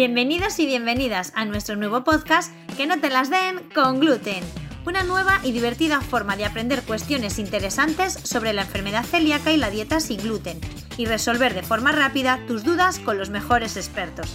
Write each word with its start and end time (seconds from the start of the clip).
Bienvenidos 0.00 0.58
y 0.58 0.64
bienvenidas 0.64 1.30
a 1.34 1.44
nuestro 1.44 1.76
nuevo 1.76 2.04
podcast 2.04 2.50
Que 2.74 2.86
no 2.86 2.98
te 3.00 3.10
las 3.10 3.28
den 3.28 3.68
con 3.74 4.00
gluten. 4.00 4.42
Una 4.86 5.02
nueva 5.02 5.40
y 5.44 5.52
divertida 5.52 6.00
forma 6.00 6.38
de 6.38 6.46
aprender 6.46 6.82
cuestiones 6.84 7.38
interesantes 7.38 8.14
sobre 8.14 8.54
la 8.54 8.62
enfermedad 8.62 9.04
celíaca 9.04 9.52
y 9.52 9.58
la 9.58 9.68
dieta 9.68 10.00
sin 10.00 10.22
gluten 10.22 10.58
y 10.96 11.04
resolver 11.04 11.52
de 11.52 11.62
forma 11.62 11.92
rápida 11.92 12.40
tus 12.46 12.64
dudas 12.64 12.98
con 12.98 13.18
los 13.18 13.28
mejores 13.28 13.76
expertos. 13.76 14.30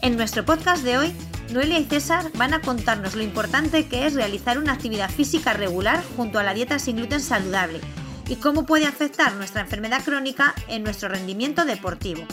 En 0.00 0.16
nuestro 0.16 0.46
podcast 0.46 0.82
de 0.82 0.96
hoy, 0.96 1.12
Noelia 1.52 1.78
y 1.78 1.84
César 1.84 2.30
van 2.38 2.54
a 2.54 2.62
contarnos 2.62 3.14
lo 3.14 3.22
importante 3.22 3.86
que 3.86 4.06
es 4.06 4.14
realizar 4.14 4.56
una 4.56 4.72
actividad 4.72 5.10
física 5.10 5.52
regular 5.52 6.02
junto 6.16 6.38
a 6.38 6.42
la 6.42 6.54
dieta 6.54 6.78
sin 6.78 6.96
gluten 6.96 7.20
saludable 7.20 7.82
y 8.30 8.36
cómo 8.36 8.64
puede 8.64 8.86
afectar 8.86 9.34
nuestra 9.34 9.60
enfermedad 9.60 10.02
crónica 10.02 10.54
en 10.68 10.84
nuestro 10.84 11.10
rendimiento 11.10 11.66
deportivo. 11.66 12.26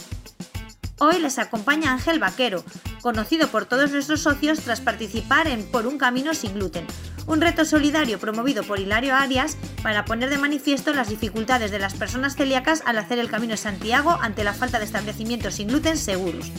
Hoy 1.00 1.20
les 1.20 1.38
acompaña 1.38 1.92
Ángel 1.92 2.18
Vaquero, 2.18 2.64
conocido 3.04 3.50
por 3.50 3.66
todos 3.66 3.92
nuestros 3.92 4.22
socios 4.22 4.62
tras 4.62 4.82
participar 4.82 5.48
en 5.48 5.64
Por 5.70 5.86
un 5.86 6.00
Camino 6.00 6.34
sin 6.34 6.56
Gluten, 6.56 6.88
un 7.28 7.40
reto 7.40 7.66
solidario 7.66 8.18
promovido 8.18 8.64
por 8.64 8.80
Hilario 8.80 9.14
Arias 9.14 9.58
para 9.84 10.06
poner 10.06 10.32
de 10.32 10.40
manifiesto 10.40 10.94
las 10.94 11.10
dificultades 11.10 11.70
de 11.70 11.78
las 11.78 11.94
personas 11.94 12.36
celíacas 12.36 12.82
al 12.84 12.98
hacer 12.98 13.20
el 13.20 13.30
Camino 13.30 13.52
de 13.52 13.58
Santiago 13.58 14.18
ante 14.20 14.44
la 14.44 14.54
falta 14.54 14.80
de 14.80 14.86
establecimientos 14.86 15.54
sin 15.54 15.68
gluten 15.68 15.98
seguros. 15.98 16.52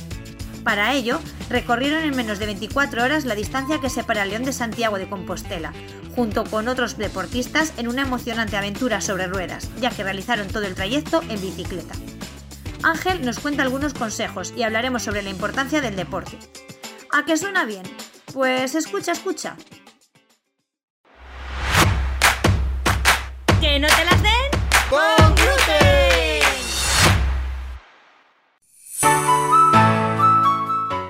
Para 0.62 0.94
ello, 0.94 1.18
recorrieron 1.50 2.04
en 2.04 2.14
menos 2.14 2.38
de 2.38 2.46
24 2.46 3.02
horas 3.02 3.24
la 3.24 3.34
distancia 3.34 3.80
que 3.80 3.90
separa 3.90 4.24
León 4.24 4.44
de 4.44 4.52
Santiago 4.52 4.98
de 4.98 5.08
Compostela, 5.08 5.72
junto 6.14 6.44
con 6.44 6.68
otros 6.68 6.96
deportistas 6.96 7.72
en 7.76 7.88
una 7.88 8.02
emocionante 8.02 8.56
aventura 8.56 9.00
sobre 9.00 9.26
ruedas, 9.26 9.68
ya 9.80 9.90
que 9.90 10.04
realizaron 10.04 10.46
todo 10.46 10.64
el 10.64 10.76
trayecto 10.76 11.22
en 11.28 11.40
bicicleta. 11.40 11.94
Ángel 12.82 13.24
nos 13.24 13.40
cuenta 13.40 13.62
algunos 13.62 13.94
consejos 13.94 14.52
y 14.56 14.62
hablaremos 14.62 15.02
sobre 15.02 15.22
la 15.22 15.30
importancia 15.30 15.80
del 15.80 15.96
deporte. 15.96 16.38
¿A 17.12 17.24
qué 17.24 17.36
suena 17.36 17.64
bien? 17.64 17.82
Pues 18.32 18.74
escucha, 18.74 19.12
escucha. 19.12 19.56
¡Que 23.60 23.80
no 23.80 23.88
te 23.88 24.04
las 24.04 24.22
den! 24.22 24.32
¡Con 24.88 25.38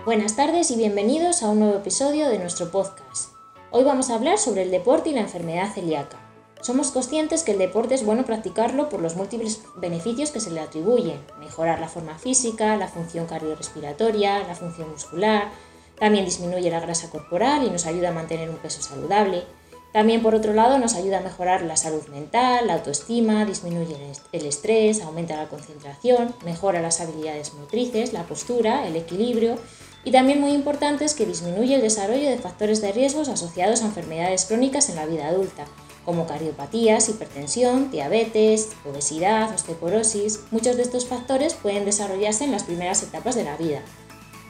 Buenas 0.04 0.36
tardes 0.36 0.70
y 0.70 0.76
bienvenidos 0.76 1.42
a 1.42 1.50
un 1.50 1.58
nuevo 1.58 1.76
episodio 1.76 2.30
de 2.30 2.38
nuestro 2.38 2.70
podcast. 2.70 3.32
Hoy 3.70 3.84
vamos 3.84 4.08
a 4.08 4.14
hablar 4.14 4.38
sobre 4.38 4.62
el 4.62 4.70
deporte 4.70 5.10
y 5.10 5.12
la 5.12 5.20
enfermedad 5.20 5.70
celíaca. 5.74 6.27
Somos 6.60 6.90
conscientes 6.90 7.44
que 7.44 7.52
el 7.52 7.58
deporte 7.58 7.94
es 7.94 8.04
bueno 8.04 8.24
practicarlo 8.24 8.88
por 8.88 9.00
los 9.00 9.14
múltiples 9.14 9.62
beneficios 9.76 10.32
que 10.32 10.40
se 10.40 10.50
le 10.50 10.60
atribuyen, 10.60 11.20
mejorar 11.38 11.78
la 11.78 11.88
forma 11.88 12.18
física, 12.18 12.76
la 12.76 12.88
función 12.88 13.26
cardiorrespiratoria, 13.26 14.40
la 14.40 14.54
función 14.54 14.90
muscular, 14.90 15.50
también 15.98 16.24
disminuye 16.24 16.70
la 16.70 16.80
grasa 16.80 17.10
corporal 17.10 17.64
y 17.64 17.70
nos 17.70 17.86
ayuda 17.86 18.10
a 18.10 18.12
mantener 18.12 18.50
un 18.50 18.56
peso 18.56 18.82
saludable. 18.82 19.44
También 19.92 20.22
por 20.22 20.34
otro 20.34 20.52
lado 20.52 20.78
nos 20.78 20.94
ayuda 20.94 21.18
a 21.18 21.22
mejorar 21.22 21.62
la 21.62 21.76
salud 21.76 22.06
mental, 22.08 22.66
la 22.66 22.74
autoestima, 22.74 23.44
disminuye 23.44 23.96
el 24.32 24.46
estrés, 24.46 25.02
aumenta 25.02 25.36
la 25.36 25.48
concentración, 25.48 26.34
mejora 26.44 26.82
las 26.82 27.00
habilidades 27.00 27.54
motrices, 27.54 28.12
la 28.12 28.24
postura, 28.24 28.86
el 28.86 28.96
equilibrio. 28.96 29.56
Y 30.04 30.12
también 30.12 30.40
muy 30.40 30.52
importante 30.52 31.04
es 31.04 31.14
que 31.14 31.26
disminuye 31.26 31.74
el 31.74 31.82
desarrollo 31.82 32.28
de 32.28 32.38
factores 32.38 32.80
de 32.80 32.92
riesgos 32.92 33.28
asociados 33.28 33.82
a 33.82 33.86
enfermedades 33.86 34.44
crónicas 34.44 34.88
en 34.90 34.96
la 34.96 35.06
vida 35.06 35.26
adulta, 35.26 35.64
como 36.08 36.26
cardiopatías, 36.26 37.10
hipertensión, 37.10 37.90
diabetes, 37.90 38.70
obesidad, 38.90 39.54
osteoporosis. 39.54 40.40
Muchos 40.50 40.78
de 40.78 40.82
estos 40.82 41.04
factores 41.04 41.52
pueden 41.52 41.84
desarrollarse 41.84 42.44
en 42.44 42.50
las 42.50 42.62
primeras 42.62 43.02
etapas 43.02 43.34
de 43.34 43.44
la 43.44 43.58
vida. 43.58 43.82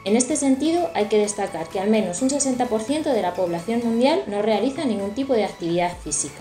En 0.04 0.16
este 0.16 0.36
sentido, 0.36 0.88
hay 0.94 1.06
que 1.06 1.18
destacar 1.18 1.68
que 1.68 1.80
al 1.80 1.90
menos 1.90 2.22
un 2.22 2.30
60% 2.30 3.12
de 3.12 3.22
la 3.22 3.34
población 3.34 3.80
mundial 3.82 4.22
no 4.28 4.40
realiza 4.40 4.84
ningún 4.84 5.16
tipo 5.16 5.34
de 5.34 5.46
actividad 5.46 5.90
física 5.98 6.38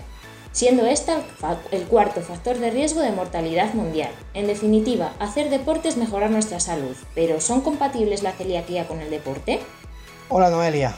siendo 0.52 0.86
esta 0.86 1.22
el 1.72 1.84
cuarto 1.84 2.20
factor 2.20 2.58
de 2.58 2.70
riesgo 2.70 3.00
de 3.00 3.12
mortalidad 3.12 3.74
mundial. 3.74 4.10
En 4.34 4.46
definitiva, 4.46 5.12
hacer 5.20 5.50
deporte 5.50 5.88
es 5.88 5.96
mejorar 5.96 6.30
nuestra 6.30 6.58
salud, 6.58 6.96
pero 7.14 7.40
¿son 7.40 7.60
compatibles 7.60 8.22
la 8.22 8.32
celiaquía 8.32 8.88
con 8.88 9.00
el 9.00 9.10
deporte? 9.10 9.60
Hola 10.28 10.50
Noelia. 10.50 10.96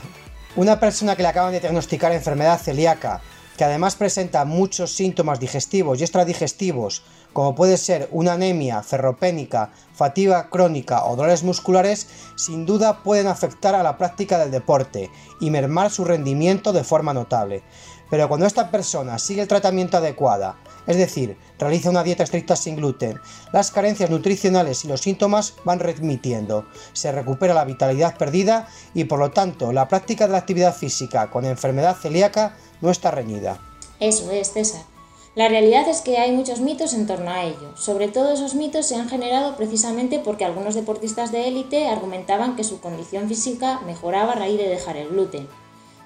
Una 0.56 0.80
persona 0.80 1.14
que 1.14 1.22
le 1.22 1.28
acaban 1.28 1.52
de 1.52 1.60
diagnosticar 1.60 2.12
enfermedad 2.12 2.58
celíaca, 2.58 3.20
que 3.60 3.64
además 3.64 3.94
presenta 3.94 4.46
muchos 4.46 4.90
síntomas 4.90 5.38
digestivos 5.38 6.00
y 6.00 6.02
extradigestivos, 6.02 7.02
como 7.34 7.54
puede 7.54 7.76
ser 7.76 8.08
una 8.10 8.32
anemia 8.32 8.82
ferropénica, 8.82 9.70
fatiga 9.92 10.48
crónica 10.48 11.04
o 11.04 11.14
dolores 11.14 11.42
musculares, 11.42 12.06
sin 12.36 12.64
duda 12.64 13.02
pueden 13.02 13.26
afectar 13.26 13.74
a 13.74 13.82
la 13.82 13.98
práctica 13.98 14.38
del 14.38 14.50
deporte 14.50 15.10
y 15.42 15.50
mermar 15.50 15.90
su 15.90 16.06
rendimiento 16.06 16.72
de 16.72 16.84
forma 16.84 17.12
notable. 17.12 17.62
Pero 18.08 18.28
cuando 18.28 18.46
esta 18.46 18.70
persona 18.70 19.18
sigue 19.18 19.42
el 19.42 19.48
tratamiento 19.48 19.98
adecuado, 19.98 20.56
es 20.86 20.96
decir, 20.96 21.36
realiza 21.58 21.90
una 21.90 22.02
dieta 22.02 22.24
estricta 22.24 22.56
sin 22.56 22.76
gluten, 22.76 23.20
las 23.52 23.70
carencias 23.70 24.08
nutricionales 24.08 24.86
y 24.86 24.88
los 24.88 25.02
síntomas 25.02 25.54
van 25.64 25.80
remitiendo, 25.80 26.64
se 26.94 27.12
recupera 27.12 27.52
la 27.52 27.66
vitalidad 27.66 28.16
perdida 28.16 28.68
y 28.94 29.04
por 29.04 29.18
lo 29.18 29.30
tanto 29.30 29.70
la 29.70 29.86
práctica 29.86 30.26
de 30.26 30.32
la 30.32 30.38
actividad 30.38 30.74
física 30.74 31.30
con 31.30 31.44
enfermedad 31.44 31.96
celíaca 31.96 32.56
no 32.80 32.90
está 32.90 33.10
reñida. 33.10 33.60
Eso 33.98 34.30
es, 34.30 34.52
César. 34.52 34.82
La 35.36 35.48
realidad 35.48 35.88
es 35.88 36.00
que 36.00 36.18
hay 36.18 36.32
muchos 36.32 36.60
mitos 36.60 36.92
en 36.92 37.06
torno 37.06 37.30
a 37.30 37.44
ello. 37.44 37.76
Sobre 37.76 38.08
todo 38.08 38.32
esos 38.32 38.54
mitos 38.54 38.86
se 38.86 38.96
han 38.96 39.08
generado 39.08 39.56
precisamente 39.56 40.18
porque 40.18 40.44
algunos 40.44 40.74
deportistas 40.74 41.30
de 41.30 41.46
élite 41.46 41.86
argumentaban 41.86 42.56
que 42.56 42.64
su 42.64 42.80
condición 42.80 43.28
física 43.28 43.80
mejoraba 43.86 44.32
a 44.32 44.36
raíz 44.36 44.58
de 44.58 44.68
dejar 44.68 44.96
el 44.96 45.08
gluten. 45.08 45.46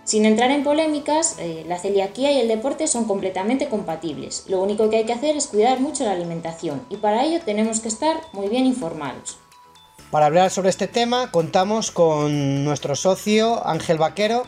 Sin 0.05 0.27
entrar 0.27 0.51
en 0.51 0.63
polémicas, 0.63 1.37
eh, 1.39 1.65
la 1.67 1.79
celiaquía 1.79 2.31
y 2.33 2.41
el 2.41 2.49
deporte 2.49 2.87
son 2.87 3.07
completamente 3.07 3.71
compatibles. 3.71 4.45
Lo 4.49 4.63
único 4.63 4.91
que 4.91 4.99
hay 4.99 5.05
que 5.07 5.15
hacer 5.15 5.34
es 5.34 5.47
cuidar 5.47 5.81
mucho 5.81 6.05
la 6.05 6.13
alimentación 6.13 6.84
y 6.91 6.97
para 6.99 7.25
ello 7.25 7.41
tenemos 7.43 7.81
que 7.81 7.89
estar 7.89 8.21
muy 8.34 8.49
bien 8.49 8.67
informados. 8.67 9.39
Para 10.11 10.27
hablar 10.27 10.51
sobre 10.51 10.69
este 10.69 10.87
tema 10.87 11.31
contamos 11.31 11.91
con 11.91 12.65
nuestro 12.65 12.95
socio 12.95 13.67
Ángel 13.67 13.97
Vaquero. 13.97 14.45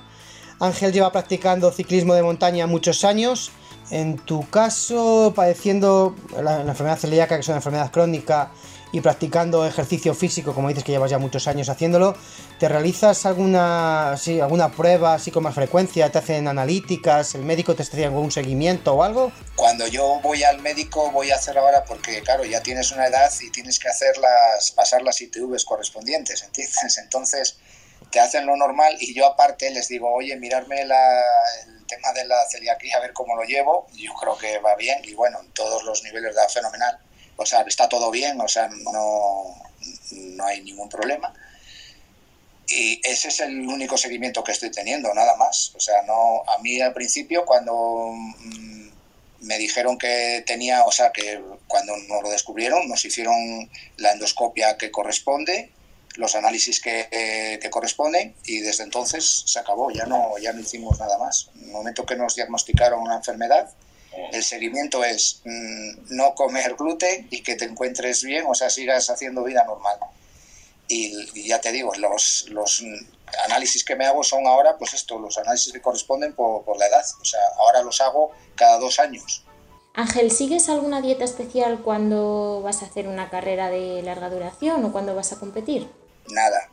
Ángel 0.60 0.92
lleva 0.92 1.12
practicando 1.12 1.70
ciclismo 1.70 2.14
de 2.14 2.22
montaña 2.22 2.66
muchos 2.66 3.04
años. 3.04 3.50
En 3.90 4.16
tu 4.16 4.48
caso, 4.48 5.32
padeciendo 5.36 6.16
la, 6.42 6.62
enfermedad 6.62 6.98
celíaca, 6.98 7.36
que 7.36 7.42
es 7.42 7.48
una 7.48 7.58
enfermedad 7.58 7.90
crónica, 7.92 8.50
y 8.92 9.00
practicando 9.00 9.66
ejercicio 9.66 10.14
físico, 10.14 10.54
como 10.54 10.68
dices 10.68 10.82
que 10.82 10.92
llevas 10.92 11.10
ya 11.10 11.18
muchos 11.18 11.46
años 11.48 11.68
haciéndolo, 11.68 12.16
¿te 12.58 12.68
realizas 12.68 13.26
alguna, 13.26 14.16
sí, 14.18 14.40
alguna 14.40 14.70
prueba 14.70 15.14
así 15.14 15.30
con 15.30 15.42
más 15.42 15.54
frecuencia? 15.54 16.10
¿Te 16.10 16.18
hacen 16.18 16.48
analíticas? 16.48 17.34
¿El 17.34 17.42
médico 17.42 17.74
te 17.74 17.82
hace 17.82 18.04
algún 18.04 18.30
seguimiento 18.30 18.94
o 18.94 19.02
algo? 19.02 19.32
Cuando 19.54 19.86
yo 19.86 20.20
voy 20.22 20.44
al 20.44 20.60
médico 20.62 21.10
voy 21.10 21.30
a 21.30 21.34
hacer 21.34 21.58
ahora 21.58 21.84
porque, 21.84 22.22
claro, 22.22 22.44
ya 22.44 22.62
tienes 22.62 22.90
una 22.92 23.06
edad 23.06 23.30
y 23.40 23.50
tienes 23.50 23.78
que 23.78 23.88
hacer 23.88 24.16
las, 24.18 24.70
pasar 24.70 25.02
las 25.02 25.20
ITVs 25.20 25.64
correspondientes, 25.64 26.42
¿entiendes? 26.42 26.98
Entonces 27.02 27.58
te 28.10 28.20
hacen 28.20 28.46
lo 28.46 28.56
normal 28.56 28.96
y 29.00 29.14
yo 29.14 29.26
aparte 29.26 29.70
les 29.70 29.88
digo, 29.88 30.12
oye, 30.12 30.36
mirarme 30.36 30.82
el 30.82 30.88
tema 31.86 32.12
de 32.12 32.24
la 32.24 32.44
celiaquía, 32.48 32.96
a 32.96 33.00
ver 33.00 33.12
cómo 33.12 33.36
lo 33.36 33.42
llevo. 33.42 33.86
Yo 33.94 34.14
creo 34.14 34.36
que 34.36 34.58
va 34.58 34.74
bien 34.76 35.04
y 35.04 35.14
bueno, 35.14 35.40
en 35.40 35.50
todos 35.52 35.84
los 35.84 36.02
niveles 36.02 36.34
da 36.34 36.48
fenomenal 36.48 36.98
o 37.36 37.44
sea, 37.44 37.62
está 37.62 37.88
todo 37.88 38.10
bien, 38.10 38.40
o 38.40 38.48
sea, 38.48 38.68
no, 38.68 39.44
no 40.10 40.46
hay 40.46 40.62
ningún 40.62 40.88
problema. 40.88 41.32
Y 42.68 43.00
ese 43.04 43.28
es 43.28 43.40
el 43.40 43.66
único 43.66 43.96
seguimiento 43.96 44.42
que 44.42 44.52
estoy 44.52 44.70
teniendo, 44.70 45.12
nada 45.14 45.36
más. 45.36 45.72
O 45.76 45.80
sea, 45.80 46.02
no, 46.02 46.42
a 46.48 46.58
mí 46.58 46.80
al 46.80 46.94
principio 46.94 47.44
cuando 47.44 48.12
mm, 48.12 48.88
me 49.40 49.58
dijeron 49.58 49.98
que 49.98 50.42
tenía, 50.46 50.84
o 50.84 50.90
sea, 50.90 51.12
que 51.12 51.40
cuando 51.68 51.96
nos 51.96 52.22
lo 52.22 52.30
descubrieron, 52.30 52.88
nos 52.88 53.04
hicieron 53.04 53.70
la 53.98 54.12
endoscopia 54.12 54.76
que 54.76 54.90
corresponde, 54.90 55.70
los 56.16 56.34
análisis 56.34 56.80
que, 56.80 57.58
que, 57.60 57.70
corresponden 57.70 58.34
y 58.44 58.60
desde 58.60 58.84
entonces 58.84 59.44
se 59.46 59.58
acabó, 59.58 59.90
ya 59.90 60.06
no, 60.06 60.38
ya 60.38 60.52
no 60.52 60.60
hicimos 60.60 60.98
nada 60.98 61.18
más. 61.18 61.50
En 61.56 61.64
el 61.64 61.70
momento 61.70 62.06
que 62.06 62.16
nos 62.16 62.34
diagnosticaron 62.34 63.00
una 63.00 63.16
enfermedad, 63.16 63.70
el 64.32 64.42
seguimiento 64.42 65.04
es 65.04 65.42
mm, 65.44 66.14
no 66.16 66.34
comer 66.34 66.74
gluten 66.74 67.28
y 67.30 67.42
que 67.42 67.56
te 67.56 67.64
encuentres 67.64 68.22
bien, 68.22 68.44
o 68.48 68.54
sea, 68.54 68.70
sigas 68.70 69.10
haciendo 69.10 69.44
vida 69.44 69.64
normal. 69.64 69.98
Y, 70.88 71.48
ya 71.48 71.60
te 71.60 71.72
digo, 71.72 71.92
los, 71.96 72.46
los, 72.48 72.84
análisis 73.44 73.84
que 73.84 73.96
me 73.96 74.06
hago 74.06 74.22
son 74.22 74.46
ahora, 74.46 74.78
pues 74.78 74.94
esto, 74.94 75.18
los 75.18 75.36
análisis 75.36 75.72
que 75.72 75.82
corresponden 75.82 76.32
por, 76.32 76.64
por 76.64 76.78
la 76.78 76.86
edad. 76.86 77.04
O 77.20 77.24
sea, 77.24 77.40
ahora 77.58 77.82
los 77.82 78.00
hago 78.00 78.30
cada 78.54 78.78
dos 78.78 79.00
años. 79.00 79.44
Ángel, 79.94 80.30
¿sigues 80.30 80.68
alguna 80.68 81.00
dieta 81.00 81.24
especial 81.24 81.80
cuando 81.82 82.60
vas 82.62 82.82
a 82.82 82.86
hacer 82.86 83.08
una 83.08 83.30
carrera 83.30 83.70
de 83.70 84.02
larga 84.02 84.30
duración 84.30 84.84
o 84.84 84.92
cuando 84.92 85.14
vas 85.14 85.32
a 85.32 85.40
competir? 85.40 85.88
Nada, 86.28 86.68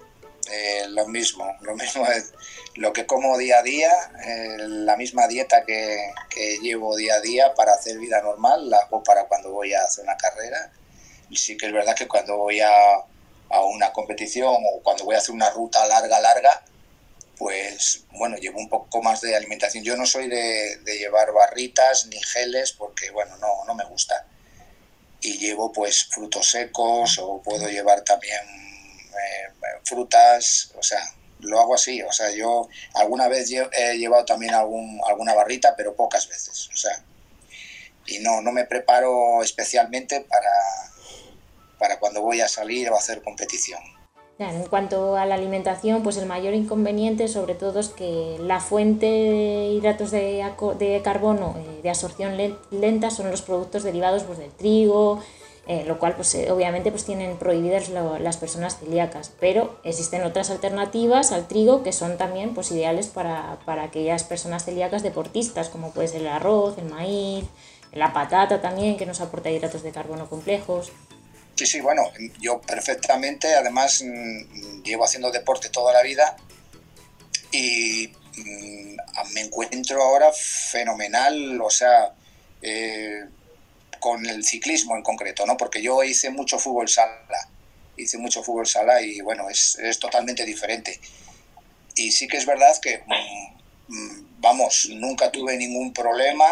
eh, 0.51 0.85
lo 0.89 1.07
mismo, 1.07 1.45
lo 1.61 1.75
mismo 1.75 2.05
es 2.11 2.33
lo 2.75 2.91
que 2.91 3.05
como 3.05 3.37
día 3.37 3.59
a 3.59 3.63
día, 3.63 3.91
eh, 4.25 4.57
la 4.59 4.95
misma 4.95 5.27
dieta 5.27 5.63
que, 5.65 6.11
que, 6.29 6.57
llevo 6.59 6.95
día 6.95 7.15
a 7.15 7.21
día 7.21 7.53
para 7.53 7.73
hacer 7.73 7.97
vida 7.97 8.21
normal, 8.21 8.69
la 8.69 8.77
hago 8.77 9.03
para 9.03 9.25
cuando 9.25 9.51
voy 9.51 9.73
a 9.73 9.83
hacer 9.83 10.03
una 10.03 10.17
carrera. 10.17 10.71
Sí 11.31 11.57
que 11.57 11.67
es 11.67 11.73
verdad 11.73 11.95
que 11.95 12.07
cuando 12.07 12.37
voy 12.37 12.59
a, 12.59 12.71
a 13.49 13.61
una 13.65 13.91
competición 13.91 14.55
o 14.55 14.81
cuando 14.83 15.05
voy 15.05 15.15
a 15.15 15.19
hacer 15.19 15.33
una 15.33 15.49
ruta 15.49 15.85
larga, 15.87 16.19
larga, 16.19 16.63
pues 17.37 18.05
bueno, 18.11 18.37
llevo 18.37 18.59
un 18.59 18.69
poco 18.69 19.01
más 19.01 19.21
de 19.21 19.35
alimentación. 19.35 19.83
Yo 19.83 19.95
no 19.95 20.05
soy 20.05 20.27
de, 20.27 20.79
llevar 20.85 21.31
barritas 21.33 22.07
ni 22.07 22.21
geles 22.21 22.73
porque, 22.73 23.11
bueno, 23.11 23.37
no, 23.37 23.65
no 23.65 23.75
me 23.75 23.85
gusta. 23.85 24.27
Y 25.21 25.37
llevo 25.37 25.71
pues 25.71 26.05
frutos 26.05 26.51
secos 26.51 27.17
o 27.19 27.41
puedo 27.41 27.69
llevar 27.69 28.01
también 28.03 28.41
eh, 29.13 29.79
frutas, 29.83 30.71
o 30.77 30.83
sea, 30.83 31.01
lo 31.39 31.59
hago 31.59 31.75
así. 31.75 32.01
O 32.01 32.11
sea, 32.11 32.31
yo 32.31 32.69
alguna 32.95 33.27
vez 33.27 33.51
he 33.51 33.97
llevado 33.97 34.25
también 34.25 34.53
alguna 34.53 35.33
barrita, 35.33 35.75
pero 35.75 35.95
pocas 35.95 36.27
veces. 36.27 36.69
O 36.71 36.75
sea, 36.75 37.03
y 38.05 38.19
no, 38.19 38.41
no 38.41 38.51
me 38.51 38.65
preparo 38.65 39.41
especialmente 39.43 40.21
para, 40.21 40.51
para 41.79 41.99
cuando 41.99 42.21
voy 42.21 42.41
a 42.41 42.47
salir 42.47 42.89
o 42.89 42.95
a 42.95 42.99
hacer 42.99 43.21
competición. 43.21 43.79
En 44.39 44.63
cuanto 44.65 45.15
a 45.15 45.25
la 45.25 45.35
alimentación, 45.35 46.01
pues 46.01 46.17
el 46.17 46.25
mayor 46.25 46.53
inconveniente 46.53 47.27
sobre 47.27 47.53
todo 47.53 47.79
es 47.79 47.89
que 47.89 48.37
la 48.39 48.59
fuente 48.59 49.05
de 49.05 49.67
hidratos 49.73 50.11
de, 50.11 50.43
de 50.79 51.01
carbono 51.03 51.55
eh, 51.57 51.81
de 51.83 51.89
absorción 51.89 52.35
lenta 52.71 53.11
son 53.11 53.29
los 53.29 53.43
productos 53.43 53.83
derivados 53.83 54.23
pues, 54.23 54.39
del 54.39 54.51
trigo, 54.51 55.23
eh, 55.65 55.85
lo 55.85 55.97
cual 55.97 56.15
pues, 56.15 56.35
eh, 56.35 56.51
obviamente 56.51 56.91
pues, 56.91 57.05
tienen 57.05 57.37
prohibidas 57.37 57.89
las 57.89 58.37
personas 58.37 58.79
celíacas, 58.79 59.31
pero 59.39 59.79
existen 59.85 60.23
otras 60.23 60.49
alternativas 60.49 61.31
al 61.31 61.47
trigo 61.47 61.83
que 61.83 61.93
son 61.93 62.17
también 62.17 62.53
pues, 62.53 62.71
ideales 62.71 63.07
para, 63.07 63.59
para 63.65 63.83
aquellas 63.83 64.25
personas 64.25 64.65
celíacas 64.65 65.03
deportistas, 65.03 65.69
como 65.69 65.91
puede 65.91 66.09
ser 66.09 66.21
el 66.21 66.27
arroz, 66.27 66.77
el 66.77 66.85
maíz, 66.85 67.45
la 67.93 68.11
patata 68.11 68.59
también, 68.59 68.97
que 68.97 69.05
nos 69.05 69.21
aporta 69.21 69.51
hidratos 69.51 69.83
de 69.83 69.91
carbono 69.91 70.29
complejos. 70.29 70.91
Sí, 71.55 71.65
sí, 71.65 71.81
bueno, 71.81 72.01
yo 72.41 72.59
perfectamente, 72.59 73.53
además 73.53 74.03
mm, 74.03 74.81
llevo 74.81 75.05
haciendo 75.05 75.31
deporte 75.31 75.69
toda 75.69 75.93
la 75.93 76.01
vida 76.01 76.35
y 77.51 78.11
mm, 78.37 78.95
me 79.33 79.41
encuentro 79.41 80.01
ahora 80.01 80.31
fenomenal, 80.33 81.61
o 81.61 81.69
sea, 81.69 82.13
eh, 82.61 83.25
con 84.03 84.25
el 84.25 84.43
ciclismo 84.43 84.97
en 84.97 85.01
concreto, 85.01 85.45
¿no? 85.45 85.55
Porque 85.55 85.81
yo 85.81 86.03
hice 86.03 86.29
mucho 86.29 86.59
fútbol 86.59 86.89
sala, 86.89 87.47
hice 87.95 88.17
mucho 88.17 88.43
fútbol 88.43 88.67
sala 88.67 89.01
y 89.01 89.21
bueno, 89.21 89.49
es, 89.49 89.77
es 89.81 89.97
totalmente 89.97 90.43
diferente. 90.43 90.99
Y 91.95 92.11
sí 92.11 92.27
que 92.27 92.35
es 92.35 92.45
verdad 92.45 92.75
que, 92.81 93.01
mm, 93.87 94.41
vamos, 94.41 94.89
nunca 94.91 95.31
tuve 95.31 95.55
ningún 95.55 95.93
problema 95.93 96.45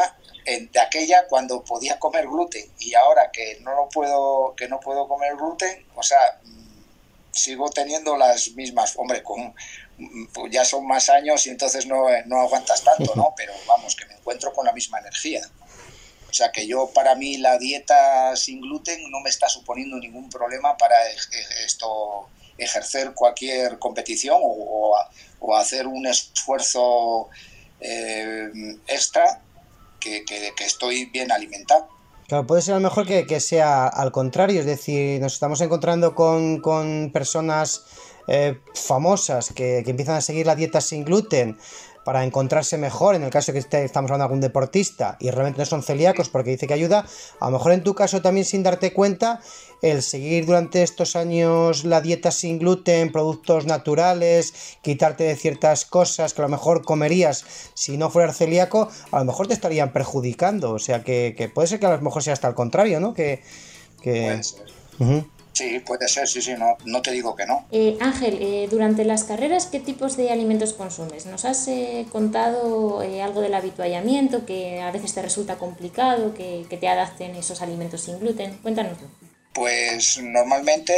de 0.46 0.80
aquella 0.80 1.28
cuando 1.28 1.62
podía 1.62 2.00
comer 2.00 2.26
gluten 2.26 2.66
y 2.80 2.96
ahora 2.96 3.30
que 3.32 3.60
no 3.62 3.76
lo 3.76 3.90
puedo 3.90 4.56
que 4.56 4.68
no 4.68 4.80
puedo 4.80 5.08
comer 5.08 5.36
gluten 5.36 5.86
o 5.94 6.02
sea 6.02 6.42
sigo 7.32 7.70
teniendo 7.70 8.18
las 8.18 8.50
mismas 8.54 8.96
hombre 8.98 9.22
con 9.22 9.54
pues 10.34 10.52
ya 10.52 10.66
son 10.66 10.88
más 10.88 11.10
años 11.10 11.46
y 11.46 11.52
entonces 11.52 11.86
no, 11.86 12.08
no 12.26 12.42
aguantas 12.42 12.84
tanto 12.84 13.14
no 13.16 13.34
pero 13.38 13.54
vamos 13.68 13.96
que 13.96 14.06
me 14.08 14.16
encuentro 14.16 14.52
con 14.52 14.66
la 14.66 14.74
misma 14.74 14.98
energía 14.98 15.42
o 16.32 16.34
sea 16.34 16.52
que 16.52 16.66
yo 16.66 16.90
para 16.94 17.16
mí 17.16 17.38
la 17.38 17.58
dieta 17.58 18.36
sin 18.38 18.62
gluten 18.62 19.12
no 19.12 19.20
me 19.20 19.30
está 19.30 19.50
suponiendo 19.50 19.98
ningún 19.98 20.30
problema 20.30 20.78
para 20.78 20.96
esto 21.66 22.30
ejercer 22.58 23.14
cualquier 23.14 23.80
competición 23.80 24.40
o, 24.42 24.96
hacer 25.58 25.88
un 25.88 26.08
esfuerzo 26.08 27.28
eh, 27.82 28.50
extra 28.88 29.42
que, 30.00 30.24
estoy 30.60 31.06
bien 31.06 31.32
alimentado. 31.32 31.90
Claro, 32.28 32.48
puede 32.48 32.62
ser 32.62 32.76
a 32.76 32.78
lo 32.78 32.84
mejor 32.84 33.06
que, 33.06 33.40
sea 33.40 33.88
al 33.88 34.12
contrario, 34.12 34.62
es 34.62 34.66
decir, 34.66 35.20
nos 35.20 35.34
estamos 35.34 35.60
encontrando 35.60 36.16
con, 36.16 37.12
personas 37.12 37.84
eh, 38.28 38.60
famosas 38.74 39.52
que, 39.52 39.82
que, 39.84 39.92
empiezan 39.92 40.16
a 40.16 40.22
seguir 40.22 40.46
la 40.46 40.56
dieta 40.56 40.80
sin 40.80 41.04
gluten 41.04 41.58
para 42.04 42.24
encontrarse 42.24 42.78
mejor, 42.78 43.16
en 43.16 43.24
el 43.24 43.30
caso 43.30 43.54
que 43.54 43.60
estamos 43.60 44.10
hablando 44.10 44.18
de 44.18 44.24
algún 44.24 44.42
deportista 44.42 45.18
y 45.20 45.30
realmente 45.30 45.60
no 45.60 45.66
son 45.66 45.84
celíacos 45.84 46.30
porque 46.30 46.52
dice 46.52 46.68
que 46.68 46.74
ayuda, 46.74 47.06
a 47.40 47.46
lo 47.46 47.58
mejor 47.58 47.74
en 47.74 47.84
tu 47.84 47.94
caso 47.94 48.22
también 48.22 48.46
sin 48.46 48.64
darte 48.64 48.94
cuenta, 48.94 49.42
el 49.82 50.02
seguir 50.02 50.46
durante 50.46 50.84
estos 50.84 51.16
años 51.16 51.86
la 51.86 52.02
dieta 52.02 52.32
sin 52.32 52.60
gluten, 52.60 53.12
productos 53.12 53.66
naturales, 53.66 54.54
quitarte 54.82 55.24
de 55.26 55.36
ciertas 55.36 55.86
cosas 55.86 56.34
que 56.34 56.42
a 56.42 56.46
lo 56.46 56.50
mejor 56.50 56.84
comerías 56.84 57.46
si 57.74 57.98
no 57.98 58.10
fueras 58.10 58.38
celíaco, 58.38 58.90
a 59.12 59.20
lo 59.20 59.26
mejor 59.26 59.48
te 59.48 59.54
estarían 59.54 59.92
perjudicando, 59.94 60.72
o 60.72 60.80
sea 60.80 61.04
que, 61.04 61.52
puede 61.54 61.68
ser 61.68 61.80
que 61.80 61.86
a 61.86 61.96
lo 61.96 62.02
mejor 62.02 62.24
sea 62.24 62.34
hasta 62.34 62.48
el 62.48 62.56
contrario, 62.56 63.00
¿no? 63.00 63.14
Que, 63.14 63.42
Puede 64.04 64.44
ser. 64.44 65.41
Sí, 65.54 65.80
puede 65.80 66.08
ser, 66.08 66.28
sí, 66.28 66.42
sí, 66.42 66.54
no, 66.58 66.78
no 66.86 67.02
te 67.02 67.12
digo 67.12 67.36
que 67.36 67.46
no. 67.46 67.66
Eh, 67.72 67.98
Ángel, 68.00 68.38
eh, 68.42 68.68
durante 68.70 69.04
las 69.04 69.26
carreras, 69.26 69.66
¿qué 69.66 69.80
tipos 69.80 70.16
de 70.16 70.32
alimentos 70.32 70.74
consumes? 70.74 71.26
¿Nos 71.26 71.46
has 71.46 71.68
eh, 71.68 72.06
contado 72.12 73.02
algo 73.02 73.42
del 73.42 73.54
habituallamiento, 73.54 74.46
que 74.46 74.82
a 74.82 74.92
veces 74.92 75.14
te 75.14 75.22
resulta 75.22 75.58
complicado, 75.58 76.34
que, 76.34 76.66
te 76.70 76.88
adapten 76.88 77.36
esos 77.36 77.62
alimentos 77.62 78.02
sin 78.02 78.20
gluten? 78.20 78.58
Cuéntanoslo. 78.60 79.08
Pues 79.54 80.18
normalmente 80.22 80.94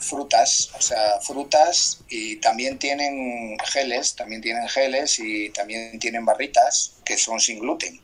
frutas, 0.00 0.70
o 0.76 0.82
sea, 0.82 1.20
frutas 1.20 2.00
y 2.08 2.36
también 2.36 2.78
tienen 2.78 3.56
geles, 3.64 4.16
también 4.16 4.42
tienen 4.42 4.68
geles 4.68 5.20
y 5.20 5.50
también 5.50 6.00
tienen 6.00 6.24
barritas 6.24 6.96
que 7.04 7.16
son 7.16 7.38
sin 7.38 7.60
gluten 7.60 8.03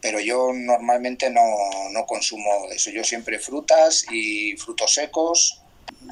pero 0.00 0.20
yo 0.20 0.52
normalmente 0.52 1.30
no, 1.30 1.42
no 1.90 2.06
consumo 2.06 2.68
eso. 2.70 2.90
Yo 2.90 3.04
siempre 3.04 3.38
frutas 3.38 4.04
y 4.10 4.56
frutos 4.56 4.94
secos 4.94 5.60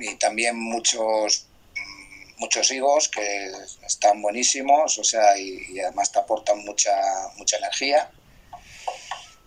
y 0.00 0.16
también 0.16 0.56
muchos 0.56 1.46
mm, 1.74 2.40
muchos 2.40 2.70
higos 2.70 3.08
que 3.08 3.50
están 3.86 4.20
buenísimos, 4.22 4.98
o 4.98 5.04
sea, 5.04 5.38
y, 5.38 5.78
además 5.80 6.12
te 6.12 6.18
aportan 6.18 6.64
mucha 6.64 6.92
mucha 7.36 7.56
energía. 7.58 8.10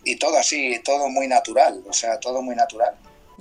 Y 0.04 0.16
todo 0.16 0.38
así, 0.38 0.80
todo 0.84 1.10
muy 1.10 1.28
natural, 1.28 1.84
o 1.88 1.94
sea, 1.94 2.20
todo 2.20 2.42
muy 2.42 2.56
natural 2.56 2.96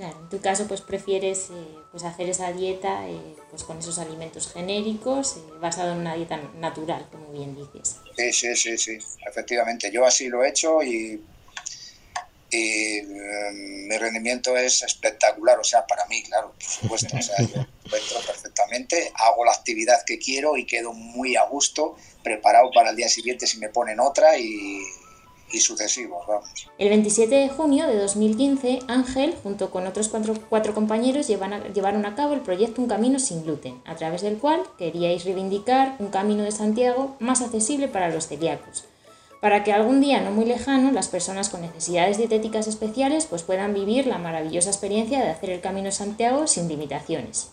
en 0.07 0.29
tu 0.29 0.41
caso 0.41 0.67
pues 0.67 0.81
prefieres 0.81 1.51
eh, 1.51 1.79
pues 1.91 2.05
hacer 2.05 2.29
esa 2.29 2.53
dieta 2.53 3.09
eh, 3.09 3.35
pues 3.51 3.65
con 3.65 3.79
esos 3.79 3.99
alimentos 3.99 4.53
genéricos 4.53 5.37
eh, 5.37 5.41
basado 5.61 5.93
en 5.93 5.99
una 5.99 6.15
dieta 6.15 6.37
natural, 6.59 7.07
como 7.11 7.33
bien 7.33 7.57
dices. 7.57 7.97
Sí, 8.17 8.33
sí, 8.33 8.57
sí, 8.57 8.79
sí, 8.79 8.99
efectivamente. 9.27 9.91
Yo 9.91 10.05
así 10.05 10.29
lo 10.29 10.45
he 10.45 10.51
hecho 10.51 10.83
y, 10.83 11.25
y 12.51 13.03
mi 13.03 13.97
rendimiento 13.97 14.57
es 14.57 14.83
espectacular, 14.83 15.59
o 15.59 15.65
sea, 15.65 15.87
para 15.87 16.05
mí, 16.07 16.23
claro, 16.23 16.53
por 16.53 16.63
supuesto. 16.63 17.17
O 17.17 17.23
sea, 17.23 17.37
yo 17.39 17.65
encuentro 17.85 18.21
perfectamente, 18.27 19.13
hago 19.15 19.45
la 19.45 19.53
actividad 19.53 20.05
que 20.05 20.19
quiero 20.19 20.57
y 20.57 20.67
quedo 20.67 20.93
muy 20.93 21.37
a 21.37 21.45
gusto, 21.45 21.97
preparado 22.23 22.71
para 22.73 22.91
el 22.91 22.97
día 22.97 23.09
siguiente 23.09 23.47
si 23.47 23.59
me 23.59 23.71
ponen 23.71 24.01
otra 24.01 24.37
y 24.37 24.83
y 25.53 25.61
sucesivos, 25.61 26.27
vamos. 26.27 26.69
El 26.79 26.89
27 26.89 27.35
de 27.35 27.49
junio 27.49 27.87
de 27.87 27.97
2015, 27.99 28.81
Ángel, 28.89 29.35
junto 29.43 29.71
con 29.71 29.87
otros 29.87 30.09
cuatro, 30.09 30.35
cuatro 30.49 30.75
compañeros, 30.75 31.29
llevaron 31.29 32.07
a 32.07 32.15
cabo 32.15 32.35
el 32.35 32.41
proyecto 32.41 32.83
Un 32.83 32.89
Camino 32.89 33.19
sin 33.19 33.45
Gluten, 33.45 33.81
a 33.85 33.97
través 33.97 34.23
del 34.23 34.39
cual 34.39 34.63
queríais 34.79 35.25
reivindicar 35.25 35.97
un 35.99 36.09
camino 36.09 36.45
de 36.45 36.53
Santiago 36.53 37.17
más 37.19 37.41
accesible 37.41 37.89
para 37.89 38.11
los 38.11 38.29
celíacos, 38.29 38.85
para 39.41 39.65
que 39.65 39.73
algún 39.73 40.01
día 40.01 40.21
no 40.21 40.31
muy 40.31 40.45
lejano 40.45 40.93
las 40.93 41.09
personas 41.09 41.49
con 41.49 41.63
necesidades 41.63 42.19
dietéticas 42.19 42.67
especiales 42.67 43.27
pues 43.27 43.43
puedan 43.43 43.75
vivir 43.75 44.07
la 44.07 44.19
maravillosa 44.19 44.71
experiencia 44.71 45.21
de 45.21 45.31
hacer 45.31 45.51
el 45.51 45.61
Camino 45.61 45.87
de 45.87 45.93
Santiago 45.93 46.47
sin 46.47 46.69
limitaciones. 46.69 47.53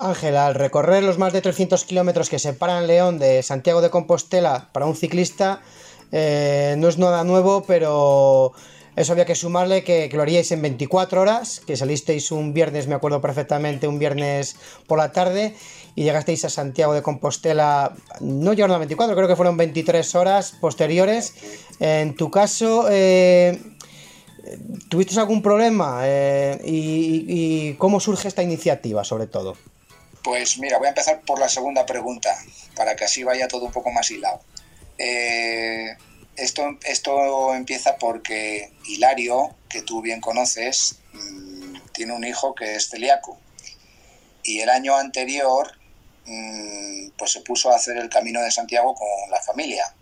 Ángel, 0.00 0.38
al 0.38 0.54
recorrer 0.54 1.02
los 1.02 1.18
más 1.18 1.34
de 1.34 1.42
300 1.42 1.84
kilómetros 1.84 2.30
que 2.30 2.38
separan 2.38 2.86
León 2.86 3.18
de 3.18 3.42
Santiago 3.42 3.82
de 3.82 3.90
Compostela 3.90 4.70
para 4.72 4.86
un 4.86 4.96
ciclista, 4.96 5.60
eh, 6.12 6.74
no 6.78 6.88
es 6.88 6.98
nada 6.98 7.24
nuevo, 7.24 7.62
pero 7.66 8.52
eso 8.96 9.12
había 9.12 9.24
que 9.24 9.34
sumarle 9.34 9.84
que, 9.84 10.10
lo 10.12 10.22
haríais 10.22 10.50
en 10.52 10.62
24 10.62 11.20
horas, 11.20 11.60
que 11.66 11.76
salisteis 11.76 12.32
un 12.32 12.52
viernes, 12.52 12.86
me 12.86 12.94
acuerdo 12.94 13.20
perfectamente, 13.20 13.88
un 13.88 13.98
viernes 13.98 14.56
por 14.86 14.98
la 14.98 15.12
tarde 15.12 15.54
y 15.94 16.04
llegasteis 16.04 16.44
a 16.44 16.50
Santiago 16.50 16.92
de 16.92 17.02
Compostela, 17.02 17.94
no 18.20 18.52
llegaron 18.52 18.76
a 18.76 18.78
24, 18.78 19.14
creo 19.16 19.28
que 19.28 19.36
fueron 19.36 19.56
23 19.56 20.14
horas 20.14 20.52
posteriores. 20.60 21.34
En 21.78 22.14
tu 22.14 22.30
caso, 22.30 22.88
eh, 22.90 23.58
¿tuviste 24.88 25.18
algún 25.18 25.42
problema? 25.42 26.02
Eh, 26.04 26.60
y, 26.64 27.74
cómo 27.74 28.00
surge 28.00 28.28
esta 28.28 28.42
iniciativa, 28.42 29.04
sobre 29.04 29.26
todo? 29.26 29.56
Pues 30.22 30.58
mira, 30.58 30.78
voy 30.78 30.86
a 30.86 30.90
empezar 30.90 31.22
por 31.22 31.38
la 31.38 31.48
segunda 31.48 31.86
pregunta, 31.86 32.36
para 32.76 32.96
que 32.96 33.04
así 33.04 33.24
vaya 33.24 33.48
todo 33.48 33.64
un 33.64 33.72
poco 33.72 33.90
más 33.90 34.10
hilado. 34.10 34.40
Eh, 35.02 35.96
esto, 36.36 36.78
esto 36.84 37.54
empieza 37.54 37.96
porque 37.96 38.70
Hilario, 38.86 39.56
que 39.70 39.80
tú 39.80 40.02
bien 40.02 40.20
conoces, 40.20 40.96
mm, 41.14 41.76
tiene 41.92 42.12
un 42.12 42.22
hijo 42.24 42.54
que 42.54 42.74
es 42.74 42.90
celíaco. 42.90 43.38
Y 44.42 44.60
el 44.60 44.68
año 44.68 44.94
anterior, 44.96 45.72
mm, 46.26 47.12
pues 47.16 47.32
se 47.32 47.40
puso 47.40 47.70
a 47.70 47.76
hacer 47.76 47.96
el 47.96 48.10
camino 48.10 48.42
de 48.42 48.50
Santiago 48.50 48.94
con 48.94 49.30
la 49.30 49.40
familia. 49.40 49.94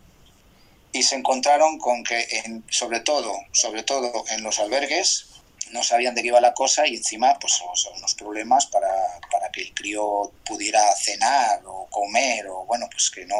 Y 0.92 1.04
se 1.04 1.14
encontraron 1.14 1.78
con 1.78 2.02
que, 2.02 2.26
sobre 2.68 3.00
todo, 3.00 3.32
sobre 3.52 3.84
todo 3.84 4.24
en 4.30 4.42
los 4.42 4.58
albergues, 4.58 5.26
no 5.70 5.84
sabían 5.84 6.14
de 6.14 6.22
qué 6.22 6.28
iba 6.28 6.40
la 6.40 6.54
cosa 6.54 6.86
y 6.86 6.96
encima 6.96 7.38
pues 7.38 7.60
unos 7.96 8.14
problemas 8.14 8.66
para, 8.66 8.88
para, 9.30 9.50
que 9.52 9.60
el 9.60 9.74
crío 9.74 10.32
pudiera 10.44 10.80
cenar 10.96 11.60
o 11.66 11.86
comer 11.90 12.48
o 12.48 12.64
bueno, 12.64 12.88
pues 12.90 13.10
que 13.10 13.26
no, 13.26 13.36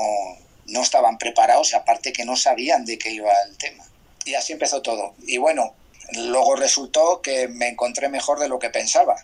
no 0.69 0.83
estaban 0.83 1.19
preparados 1.19 1.73
y 1.73 1.77
aparte 1.77 2.13
que 2.13 2.25
no 2.25 2.37
sabían 2.37 2.85
de 2.85 2.99
qué 2.99 3.11
iba 3.11 3.33
el 3.49 3.57
tema. 3.57 3.85
Y 4.25 4.35
así 4.35 4.53
empezó 4.53 4.83
todo. 4.83 5.15
Y 5.27 5.39
bueno, 5.39 5.75
luego 6.13 6.57
resultó 6.57 7.21
que 7.23 7.49
me 7.49 7.69
encontré 7.69 8.09
mejor 8.09 8.39
de 8.39 8.49
lo 8.49 8.59
que 8.59 8.71
pensaba. 8.71 9.17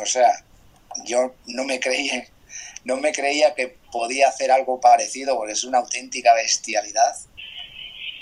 O 0.00 0.06
sea, 0.06 0.44
yo 1.04 1.34
no 1.46 1.64
me 1.64 1.80
creía, 1.80 2.26
no 2.84 2.96
me 2.96 3.12
creía 3.12 3.54
que 3.54 3.76
podía 3.92 4.28
hacer 4.28 4.50
algo 4.50 4.80
parecido 4.80 5.36
porque 5.36 5.52
es 5.52 5.64
una 5.64 5.78
auténtica 5.78 6.34
bestialidad 6.34 7.16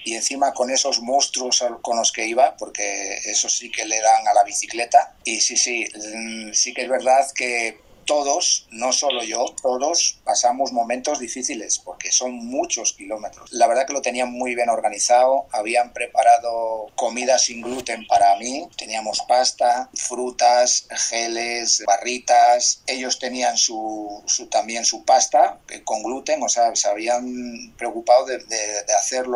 y 0.07 0.15
encima 0.15 0.53
con 0.53 0.71
esos 0.71 1.01
monstruos 1.01 1.65
con 1.83 1.97
los 1.97 2.13
que 2.13 2.25
iba, 2.27 2.57
porque 2.57 3.19
eso 3.25 3.49
sí 3.49 3.73
que 3.73 3.85
le 3.85 4.01
dan 4.01 4.29
a 4.29 4.35
la 4.35 4.45
bicicleta. 4.45 5.17
Y 5.25 5.41
sí, 5.41 5.57
sí, 5.57 5.85
mm, 6.15 6.53
sí 6.53 6.73
que 6.73 6.83
es 6.83 6.89
verdad 6.89 7.27
que 7.35 7.81
todos, 8.07 8.67
no 8.71 8.93
solo 8.93 9.23
yo, 9.23 9.55
todos 9.61 10.19
pasamos 10.25 10.73
momentos 10.73 11.19
difíciles 11.19 11.79
porque 11.79 12.13
son 12.13 12.35
muchos 12.47 12.93
kilómetros. 12.95 13.53
La 13.53 13.67
verdad 13.67 13.87
que 13.87 13.93
lo 13.93 14.03
tenían 14.03 14.33
muy 14.33 14.55
bien 14.55 14.69
organizado, 14.69 15.47
habían 15.53 15.93
preparado 15.93 16.87
comida 16.95 17.39
sin 17.39 17.61
gluten 17.61 18.07
para 18.07 18.37
mí, 18.37 18.69
teníamos 18.79 19.21
pasta, 19.29 19.91
frutas, 19.95 20.87
geles, 21.11 21.83
barritas, 21.87 22.83
ellos 22.87 23.19
tenían 23.19 23.57
también 24.51 24.85
su 24.85 25.05
pasta 25.05 25.59
eh, 25.69 25.83
con 25.85 26.03
gluten, 26.03 26.43
o 26.43 26.49
sea, 26.49 26.75
se 26.75 26.89
habían 26.89 27.75
preocupado 27.77 28.27
de, 28.27 28.39
de, 28.39 28.95
hacer 28.99 29.27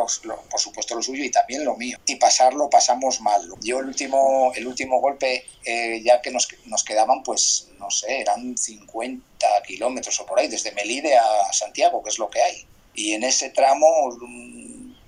por 0.51 0.61
supuesto 0.61 0.95
lo 0.95 1.03
suyo 1.03 1.25
y 1.25 1.31
también 1.31 1.65
lo 1.65 1.77
mío. 1.77 1.99
Y 2.07 2.17
pasarlo 2.17 2.71
pasamos 2.71 3.21
mal. 3.21 3.47
Yo 3.63 3.81
el 3.81 3.87
último, 3.87 4.53
el 4.55 4.67
último 4.67 5.01
golpe, 5.01 5.45
eh, 5.65 6.01
ya 6.05 6.23
que 6.23 6.31
nos 6.31 6.85
quedaban, 6.85 7.23
pues 7.23 7.70
no 7.81 7.91
sé, 7.91 8.21
eran 8.21 8.57
50 8.57 9.47
kilómetros 9.67 10.21
o 10.21 10.27
por 10.27 10.39
ahí, 10.39 10.47
desde 10.47 10.73
Melide 10.73 11.17
a 11.17 11.53
Santiago, 11.53 12.03
que 12.03 12.11
es 12.11 12.19
lo 12.19 12.31
que 12.31 12.41
hay. 12.41 12.67
Y 12.95 13.15
en 13.15 13.25
ese 13.25 13.51
tramo, 13.51 13.87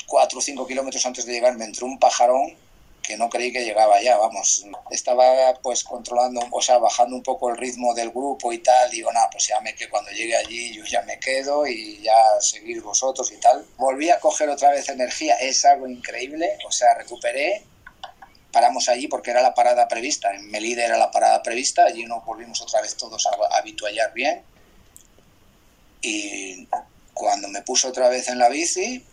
4 0.06 0.38
o 0.38 0.42
5 0.42 0.66
kilómetros 0.66 1.06
antes 1.06 1.24
de 1.26 1.32
llegar, 1.32 1.56
me 1.56 1.66
entró 1.66 1.86
un 1.86 1.98
pajarón 1.98 2.56
que 3.02 3.16
no 3.16 3.28
creí 3.28 3.52
que 3.52 3.64
llegaba 3.64 4.00
ya, 4.00 4.16
vamos. 4.16 4.64
Estaba 4.90 5.54
pues 5.62 5.84
controlando, 5.84 6.40
o 6.50 6.62
sea, 6.62 6.78
bajando 6.78 7.16
un 7.16 7.22
poco 7.22 7.50
el 7.50 7.56
ritmo 7.56 7.94
del 7.94 8.10
grupo 8.10 8.52
y 8.52 8.58
tal. 8.58 8.90
Digo, 8.90 9.12
nada, 9.12 9.28
pues 9.30 9.48
ya 9.48 9.60
me 9.60 9.74
que 9.74 9.88
cuando 9.88 10.10
llegue 10.12 10.36
allí 10.36 10.72
yo 10.72 10.84
ya 10.84 11.02
me 11.02 11.18
quedo 11.18 11.66
y 11.66 12.00
ya 12.02 12.16
seguir 12.40 12.80
vosotros 12.80 13.30
y 13.32 13.36
tal. 13.38 13.66
Volví 13.76 14.10
a 14.10 14.20
coger 14.20 14.48
otra 14.48 14.70
vez 14.70 14.88
energía, 14.88 15.34
es 15.36 15.64
algo 15.64 15.88
increíble, 15.88 16.56
o 16.66 16.70
sea, 16.70 16.94
recuperé 16.94 17.64
paramos 18.52 18.88
allí 18.88 19.09
porque 19.09 19.30
era 19.30 19.42
la 19.42 19.54
parada 19.54 19.88
prevista. 19.88 20.32
En 20.32 20.50
Melide 20.50 20.85
era 20.85 20.99
la 20.99 21.11
parada 21.11 21.42
prevista, 21.42 21.85
allí 21.85 22.04
nos 22.04 22.25
volvimos 22.25 22.61
otra 22.61 22.80
vez 22.82 22.97
todos 22.97 23.26
a 23.26 23.56
habituallar 23.56 24.12
bien. 24.12 24.42
Y 26.02 26.68
cuando 27.14 27.49
me 27.49 27.62
puse 27.62 27.88
otra 27.88 28.09
vez 28.09 28.28
en 28.28 28.38
la 28.38 28.49
bici, 28.49 29.04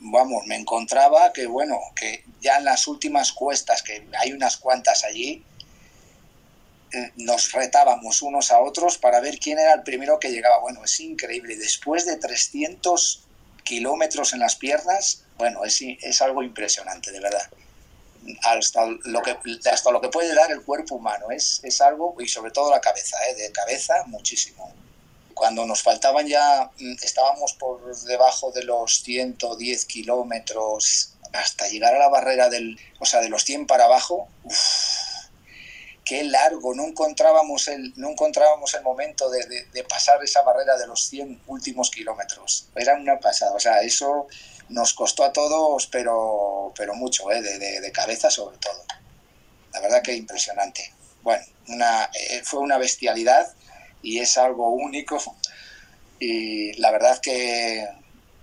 vamos, 0.00 0.46
me 0.46 0.56
encontraba 0.56 1.32
que, 1.32 1.46
bueno, 1.46 1.78
que 1.94 2.24
ya 2.40 2.56
en 2.56 2.64
las 2.64 2.86
últimas 2.86 3.32
cuestas, 3.32 3.82
que 3.82 4.06
hay 4.18 4.32
unas 4.32 4.56
cuantas 4.56 5.04
allí, 5.04 5.44
eh, 6.92 7.12
nos 7.16 7.52
retábamos 7.52 8.22
unos 8.22 8.50
a 8.52 8.60
otros 8.60 8.96
para 8.96 9.20
ver 9.20 9.38
quién 9.38 9.58
era 9.58 9.74
el 9.74 9.82
primero 9.82 10.18
que 10.18 10.30
llegaba. 10.30 10.60
Bueno, 10.60 10.84
es 10.84 10.98
increíble. 11.00 11.56
Después 11.56 12.06
de 12.06 12.16
300 12.16 13.24
kilómetros 13.64 14.32
en 14.32 14.38
las 14.38 14.56
piernas, 14.56 15.24
bueno, 15.36 15.64
es, 15.64 15.80
es 15.82 16.22
algo 16.22 16.42
impresionante, 16.42 17.10
de 17.10 17.20
verdad 17.20 17.50
hasta 18.42 18.86
lo 19.04 19.22
que 19.22 19.36
hasta 19.70 19.90
lo 19.90 20.00
que 20.00 20.08
puede 20.08 20.34
dar 20.34 20.50
el 20.50 20.62
cuerpo 20.62 20.96
humano 20.96 21.30
es, 21.30 21.60
es 21.62 21.80
algo 21.80 22.16
y 22.18 22.28
sobre 22.28 22.50
todo 22.50 22.70
la 22.70 22.80
cabeza 22.80 23.16
¿eh? 23.28 23.34
de 23.34 23.52
cabeza 23.52 23.94
muchísimo 24.06 24.72
cuando 25.34 25.66
nos 25.66 25.82
faltaban 25.82 26.26
ya 26.26 26.70
mm, 26.78 26.94
estábamos 27.02 27.52
por 27.54 27.94
debajo 28.04 28.52
de 28.52 28.64
los 28.64 29.02
110 29.02 29.84
kilómetros 29.84 31.12
hasta 31.32 31.68
llegar 31.68 31.94
a 31.94 31.98
la 31.98 32.08
barrera 32.08 32.48
del 32.48 32.78
o 32.98 33.04
sea 33.04 33.20
de 33.20 33.28
los 33.28 33.44
100 33.44 33.66
para 33.66 33.84
abajo 33.84 34.28
qué 36.06 36.24
largo 36.24 36.74
no 36.74 36.84
encontrábamos 36.84 37.68
el 37.68 37.92
no 37.96 38.10
encontrábamos 38.10 38.72
el 38.74 38.82
momento 38.82 39.28
de, 39.28 39.84
pasar 39.88 40.22
esa 40.22 40.40
barrera 40.42 40.78
de 40.78 40.86
los 40.86 41.08
100 41.08 41.42
últimos 41.48 41.90
kilómetros 41.90 42.68
era 42.74 42.94
una 42.94 43.20
pasada 43.20 43.52
o 43.52 43.60
sea 43.60 43.82
eso 43.82 44.26
nos 44.68 44.94
costó 44.94 45.24
a 45.24 45.32
todos, 45.32 45.86
pero, 45.86 46.72
pero 46.76 46.94
mucho, 46.94 47.30
¿eh? 47.30 47.40
de, 47.42 47.80
de, 47.80 47.92
cabeza 47.92 48.30
sobre 48.30 48.58
todo. 48.58 48.84
La 49.72 49.80
verdad 49.80 50.02
que 50.02 50.14
impresionante. 50.14 50.92
Bueno, 51.22 51.44
una, 51.68 52.04
eh, 52.04 52.42
fue 52.44 52.60
una 52.60 52.78
bestialidad 52.78 53.52
y 54.02 54.18
es 54.18 54.38
algo 54.38 54.70
único 54.70 55.18
y 56.18 56.72
la 56.74 56.90
verdad 56.90 57.20
que, 57.20 57.86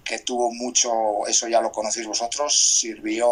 que 0.03 0.19
tuvo 0.19 0.51
mucho, 0.51 1.25
eso 1.27 1.47
ya 1.47 1.61
lo 1.61 1.71
conocéis 1.71 2.07
vosotros, 2.07 2.77
sirvió 2.79 3.27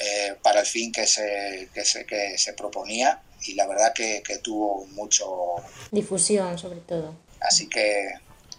eh, 0.00 0.36
para 0.42 0.60
el 0.60 0.66
fin 0.66 0.92
que 0.92 1.06
se, 1.06 1.68
que 1.74 1.84
se, 1.84 2.06
que 2.06 2.38
se 2.38 2.52
proponía 2.54 3.22
y 3.42 3.54
la 3.54 3.66
verdad 3.66 3.92
que, 3.92 4.22
que 4.22 4.38
tuvo 4.38 4.86
mucho... 4.86 5.56
Difusión 5.90 6.58
sobre 6.58 6.80
todo. 6.80 7.14
Así 7.40 7.68
que 7.68 8.08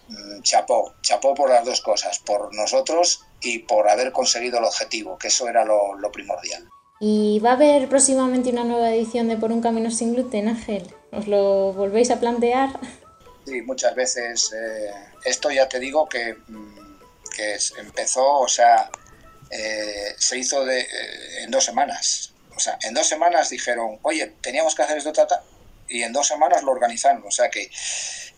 Mm, 0.10 0.42
chapó, 0.42 0.96
chapó 1.02 1.36
por 1.36 1.50
las 1.50 1.64
dos 1.64 1.82
cosas, 1.82 2.18
por 2.20 2.54
nosotros 2.54 3.22
y 3.42 3.60
por 3.60 3.88
haber 3.88 4.12
conseguido 4.12 4.58
el 4.58 4.66
objetivo, 4.66 5.18
que 5.18 5.28
eso 5.28 5.48
era 5.48 5.64
lo, 5.64 5.96
lo 5.96 6.12
primordial. 6.12 6.68
¿Y 7.00 7.40
va 7.40 7.52
a 7.52 7.54
haber 7.54 7.88
próximamente 7.88 8.50
una 8.50 8.64
nueva 8.64 8.92
edición 8.92 9.28
de 9.28 9.38
Por 9.38 9.52
un 9.52 9.62
Camino 9.62 9.92
sin 9.92 10.14
Gluten, 10.14 10.50
Ángel? 10.50 10.94
¿Os 11.12 11.28
lo 11.28 11.74
volvéis 11.74 12.10
a 12.12 12.20
plantear? 12.20 12.80
Sí, 13.46 13.62
muchas 13.62 13.96
veces. 13.96 14.52
Eh, 14.52 14.92
esto 15.24 15.52
ya 15.52 15.70
te 15.70 15.80
digo 15.80 16.10
que, 16.10 16.34
mm, 16.48 17.00
que 17.36 17.58
empezó, 17.78 18.40
o 18.40 18.48
sea, 18.48 18.90
eh, 19.50 20.16
se 20.18 20.38
hizo 20.38 20.66
de, 20.66 20.82
eh, 20.82 21.44
en 21.44 21.52
dos 21.52 21.66
semanas. 21.66 22.34
O 22.56 22.60
sea, 22.60 22.78
en 22.84 22.94
dos 22.94 23.08
semanas 23.08 23.50
dijeron, 23.50 24.00
oye, 24.02 24.34
teníamos 24.42 24.76
que 24.76 24.84
hacer 24.84 24.98
esto, 24.98 25.14
tata, 25.14 25.44
y 25.88 26.04
en 26.04 26.14
dos 26.14 26.28
semanas 26.28 26.64
lo 26.64 26.72
organizaron. 26.72 27.24
O 27.26 27.32
sea 27.32 27.50
que 27.50 27.70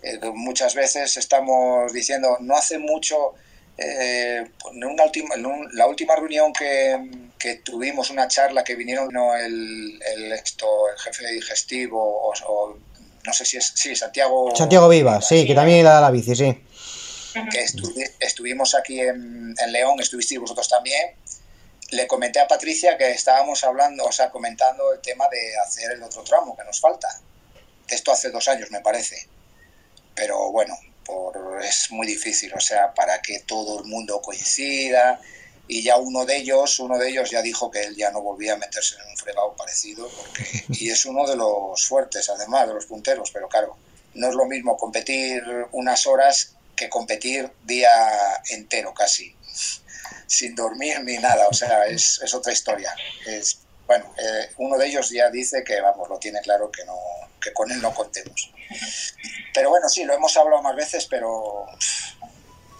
eh, 0.03 0.19
muchas 0.33 0.75
veces 0.75 1.17
estamos 1.17 1.91
diciendo, 1.93 2.37
no 2.39 2.55
hace 2.55 2.77
mucho, 2.77 3.33
eh, 3.77 4.45
en, 4.73 4.83
una 4.83 5.03
en 5.03 5.67
la 5.73 5.87
última 5.87 6.15
reunión 6.15 6.53
que, 6.53 6.99
que, 7.37 7.55
tuvimos, 7.55 8.09
una 8.09 8.27
charla 8.27 8.63
que 8.63 8.75
vinieron 8.75 9.09
¿no? 9.11 9.35
el, 9.35 9.99
el, 10.15 10.31
esto, 10.33 10.67
el 10.89 10.99
jefe 10.99 11.33
digestivo, 11.33 11.99
o, 11.99 12.33
o, 12.47 12.77
no 13.25 13.33
sé 13.33 13.45
si 13.45 13.57
es, 13.57 13.73
sí, 13.75 13.95
Santiago. 13.95 14.55
Santiago 14.55 14.89
Viva, 14.89 15.21
sí, 15.21 15.45
que 15.45 15.53
también 15.53 15.83
da 15.83 16.01
la 16.01 16.11
bici, 16.11 16.35
sí. 16.35 16.57
Que 17.33 17.61
estu 17.63 17.93
estuvimos 18.19 18.75
aquí 18.75 18.99
en, 18.99 19.55
León, 19.67 19.99
estuvisteis 19.99 20.39
vosotros 20.39 20.67
también. 20.67 21.15
Le 21.91 22.07
comenté 22.07 22.39
a 22.39 22.47
Patricia 22.47 22.97
que 22.97 23.11
estábamos 23.11 23.63
hablando, 23.63 24.05
o 24.05 24.11
sea, 24.11 24.29
comentando 24.29 24.93
el 24.93 25.01
tema 25.01 25.27
de 25.29 25.57
hacer 25.57 25.91
el 25.91 26.03
otro 26.03 26.23
tramo 26.23 26.55
que 26.55 26.63
nos 26.63 26.79
falta. 26.79 27.07
Esto 27.87 28.11
hace 28.11 28.29
dos 28.31 28.47
años, 28.47 28.71
me 28.71 28.81
parece. 28.81 29.27
Pero 30.15 30.51
bueno, 30.51 30.77
por, 31.05 31.63
es 31.63 31.91
muy 31.91 32.07
difícil, 32.07 32.53
o 32.53 32.59
sea, 32.59 32.93
para 32.93 33.21
que 33.21 33.39
todo 33.39 33.79
el 33.79 33.85
mundo 33.85 34.21
coincida. 34.21 35.19
Y 35.67 35.83
ya 35.83 35.97
uno 35.97 36.25
de 36.25 36.37
ellos, 36.37 36.79
uno 36.79 36.97
de 36.97 37.09
ellos 37.09 37.29
ya 37.29 37.41
dijo 37.41 37.71
que 37.71 37.81
él 37.83 37.95
ya 37.95 38.11
no 38.11 38.21
volvía 38.21 38.53
a 38.53 38.57
meterse 38.57 38.95
en 38.95 39.09
un 39.09 39.17
fregado 39.17 39.55
parecido 39.55 40.09
y 40.69 40.89
es 40.89 41.05
uno 41.05 41.25
de 41.25 41.37
los 41.37 41.85
fuertes 41.85 42.29
además, 42.29 42.67
de 42.67 42.73
los 42.73 42.85
punteros, 42.87 43.31
pero 43.31 43.47
claro, 43.47 43.77
no 44.15 44.27
es 44.27 44.35
lo 44.35 44.45
mismo 44.45 44.75
competir 44.75 45.41
unas 45.71 46.05
horas 46.07 46.55
que 46.81 46.89
competir 46.89 47.47
día 47.63 47.91
entero 48.49 48.91
casi, 48.91 49.35
sin 50.25 50.55
dormir 50.55 50.99
ni 51.03 51.15
nada, 51.19 51.47
o 51.47 51.53
sea, 51.53 51.85
es, 51.85 52.19
es 52.23 52.33
otra 52.33 52.51
historia. 52.51 52.91
Es, 53.27 53.59
bueno, 53.85 54.11
eh, 54.17 54.49
uno 54.57 54.79
de 54.79 54.87
ellos 54.87 55.11
ya 55.11 55.29
dice 55.29 55.63
que, 55.63 55.79
vamos, 55.79 56.09
lo 56.09 56.17
tiene 56.17 56.41
claro 56.41 56.71
que, 56.71 56.83
no, 56.85 56.95
que 57.39 57.53
con 57.53 57.71
él 57.71 57.79
no 57.83 57.93
contemos. 57.93 58.51
Pero 59.53 59.69
bueno, 59.69 59.87
sí, 59.89 60.05
lo 60.05 60.13
hemos 60.13 60.35
hablado 60.37 60.63
más 60.63 60.75
veces, 60.75 61.05
pero 61.05 61.67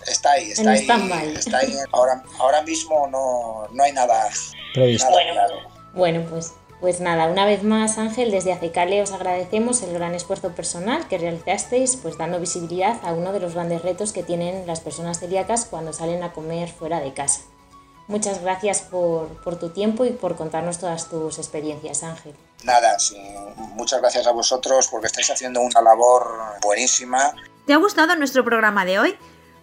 está 0.07 0.31
ahí, 0.31 0.51
está 0.51 0.71
ahí, 0.71 1.33
está 1.37 1.57
ahí. 1.59 1.77
Ahora, 1.91 2.23
ahora 2.39 2.63
mismo 2.63 3.05
no, 3.05 3.67
no 3.71 3.83
hay 3.83 3.91
nada, 3.91 4.31
bueno, 4.73 5.33
claro. 5.33 5.71
Bueno, 5.93 6.25
pues, 6.27 6.53
pues 6.81 6.99
nada, 6.99 7.27
una 7.27 7.45
vez 7.45 7.61
más, 7.61 7.99
Ángel, 7.99 8.31
desde 8.31 8.51
Acecale 8.51 9.03
os 9.03 9.11
agradecemos 9.11 9.83
el 9.83 9.93
gran 9.93 10.15
esfuerzo 10.15 10.49
personal 10.49 11.07
que 11.07 11.19
realizasteis, 11.19 11.95
pues 11.95 12.17
dando 12.17 12.39
visibilidad 12.39 12.97
a 13.03 13.13
uno 13.13 13.31
de 13.31 13.39
los 13.39 13.53
grandes 13.53 13.83
retos 13.83 14.11
que 14.11 14.23
tienen 14.23 14.65
las 14.65 14.79
personas 14.79 15.19
celíacas 15.19 15.65
cuando 15.65 15.93
salen 15.93 16.23
a 16.23 16.33
comer 16.33 16.69
fuera 16.69 16.99
de 16.99 17.13
casa. 17.13 17.41
Muchas 18.07 18.41
gracias 18.41 18.81
por, 18.81 19.27
por, 19.43 19.59
tu 19.59 19.69
tiempo 19.69 20.05
y 20.05 20.09
por 20.09 20.35
contarnos 20.35 20.79
todas 20.79 21.07
tus 21.07 21.37
experiencias, 21.37 22.01
Ángel. 22.01 22.35
Nada, 22.63 22.97
sí, 22.97 23.15
muchas 23.75 24.01
gracias 24.01 24.25
a 24.25 24.31
vosotros 24.31 24.87
porque 24.89 25.05
estáis 25.05 25.29
haciendo 25.29 25.61
una 25.61 25.81
labor 25.81 26.35
buenísima. 26.63 27.35
¿Te 27.67 27.73
ha 27.73 27.77
gustado 27.77 28.15
nuestro 28.15 28.43
programa 28.43 28.85
de 28.85 28.99
hoy? 28.99 29.17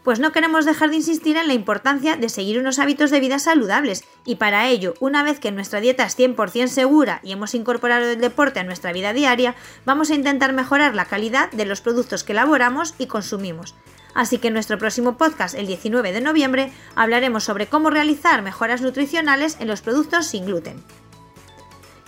Pues 0.08 0.20
no 0.20 0.32
queremos 0.32 0.64
dejar 0.64 0.88
de 0.88 0.96
insistir 0.96 1.36
en 1.36 1.48
la 1.48 1.52
importancia 1.52 2.16
de 2.16 2.30
seguir 2.30 2.58
unos 2.58 2.78
hábitos 2.78 3.10
de 3.10 3.20
vida 3.20 3.38
saludables 3.38 4.04
y 4.24 4.36
para 4.36 4.66
ello, 4.66 4.94
una 5.00 5.22
vez 5.22 5.38
que 5.38 5.52
nuestra 5.52 5.82
dieta 5.82 6.06
es 6.06 6.18
100% 6.18 6.68
segura 6.68 7.20
y 7.22 7.32
hemos 7.32 7.54
incorporado 7.54 8.06
el 8.06 8.18
deporte 8.18 8.58
a 8.58 8.64
nuestra 8.64 8.94
vida 8.94 9.12
diaria, 9.12 9.54
vamos 9.84 10.10
a 10.10 10.14
intentar 10.14 10.54
mejorar 10.54 10.94
la 10.94 11.04
calidad 11.04 11.50
de 11.50 11.66
los 11.66 11.82
productos 11.82 12.24
que 12.24 12.32
elaboramos 12.32 12.94
y 12.96 13.04
consumimos. 13.04 13.74
Así 14.14 14.38
que 14.38 14.48
en 14.48 14.54
nuestro 14.54 14.78
próximo 14.78 15.18
podcast, 15.18 15.54
el 15.54 15.66
19 15.66 16.10
de 16.12 16.22
noviembre, 16.22 16.72
hablaremos 16.94 17.44
sobre 17.44 17.66
cómo 17.66 17.90
realizar 17.90 18.40
mejoras 18.40 18.80
nutricionales 18.80 19.58
en 19.60 19.68
los 19.68 19.82
productos 19.82 20.26
sin 20.26 20.46
gluten. 20.46 20.82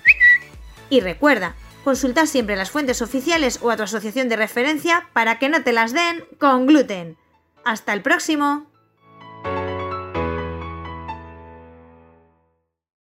Y 0.89 1.01
recuerda, 1.01 1.57
consultar 1.85 2.27
siempre 2.27 2.57
las 2.57 2.71
fuentes 2.71 3.03
oficiales 3.03 3.61
o 3.63 3.71
a 3.71 3.77
tu 3.77 3.85
asociación 3.85 4.29
de 4.29 4.37
referencia 4.37 5.09
para 5.13 5.39
que 5.39 5.49
no 5.49 5.63
te 5.63 5.73
las 5.73 5.93
den 5.93 6.25
con 6.39 6.67
gluten. 6.67 7.17
¡Hasta 7.65 7.93
el 7.93 8.03
próximo! 8.03 8.67